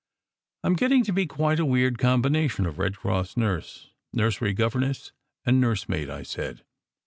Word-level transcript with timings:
"I 0.63 0.67
m 0.67 0.73
getting 0.73 1.03
to 1.03 1.13
be 1.13 1.27
quite 1.27 1.59
a 1.59 1.63
weird 1.67 1.99
combination 1.99 2.65
of 2.65 2.79
Red 2.79 2.97
Cross 2.97 3.37
nurse, 3.37 3.91
nursery 4.11 4.51
governess, 4.53 5.11
and 5.45 5.61
nursemaid," 5.61 6.09
I 6.09 6.23
said. 6.23 6.63